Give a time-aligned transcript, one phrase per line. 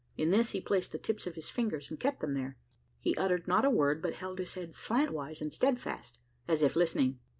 [0.17, 2.57] In this he placed the tips of his fingers, and kept them there.
[3.01, 7.19] He uttered not a word, but held his head slantwise and steadfast, as if listening.